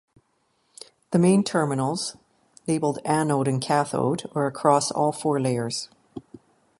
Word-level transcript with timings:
The 1.11 1.19
main 1.19 1.43
terminals, 1.43 2.17
labelled 2.67 2.97
anode 3.05 3.47
and 3.47 3.61
cathode, 3.61 4.23
are 4.33 4.47
across 4.47 4.89
all 4.89 5.11
four 5.11 5.39
layers. 5.39 5.89